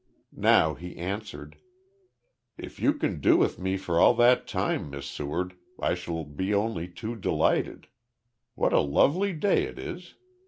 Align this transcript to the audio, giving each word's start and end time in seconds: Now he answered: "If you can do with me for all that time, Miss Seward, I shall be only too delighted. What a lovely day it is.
Now 0.33 0.73
he 0.73 0.97
answered: 0.97 1.57
"If 2.57 2.79
you 2.79 2.91
can 2.93 3.19
do 3.21 3.37
with 3.37 3.59
me 3.59 3.77
for 3.77 3.99
all 3.99 4.15
that 4.15 4.47
time, 4.47 4.89
Miss 4.89 5.05
Seward, 5.05 5.53
I 5.79 5.93
shall 5.93 6.23
be 6.23 6.55
only 6.55 6.87
too 6.87 7.15
delighted. 7.15 7.85
What 8.55 8.73
a 8.73 8.79
lovely 8.81 9.31
day 9.31 9.61
it 9.65 9.77
is. 9.77 10.15